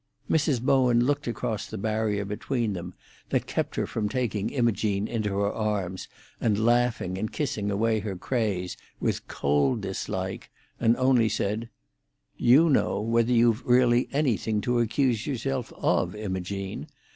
[0.27, 0.59] Mrs.
[0.63, 2.95] Bowen looked across the barrier between them,
[3.29, 6.07] that kept her from taking Imogene into her arms,
[6.39, 11.69] and laughing and kissing away her craze, with cold dislike, and only said,
[12.35, 16.87] "You know whether you've really anything to accuse yourself of, Imogene.